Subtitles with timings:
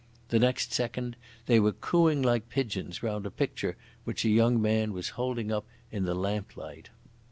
[0.29, 1.15] The next second
[1.45, 5.67] they were cooing like pigeons round a picture which a young man was holding up
[5.91, 6.89] in the lamplight.